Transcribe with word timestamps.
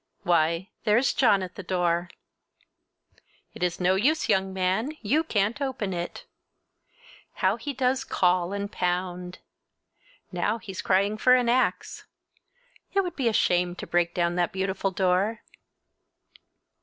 Why, 0.23 0.71
there's 0.83 1.13
John 1.13 1.43
at 1.43 1.53
the 1.53 1.61
door! 1.61 2.09
It 3.53 3.61
is 3.61 3.79
no 3.79 3.93
use, 3.93 4.27
young 4.29 4.51
man, 4.51 4.93
you 5.03 5.23
can't 5.23 5.61
open 5.61 5.93
it! 5.93 6.25
How 7.35 7.55
he 7.57 7.71
does 7.71 8.03
call 8.03 8.51
and 8.51 8.71
pound! 8.71 9.37
Now 10.31 10.57
he's 10.57 10.81
crying 10.81 11.17
for 11.19 11.35
an 11.35 11.49
axe. 11.49 12.05
It 12.95 13.01
would 13.01 13.15
be 13.15 13.27
a 13.27 13.31
shame 13.31 13.75
to 13.75 13.85
break 13.85 14.15
down 14.15 14.33
that 14.37 14.51
beautiful 14.51 14.89
door! 14.89 15.41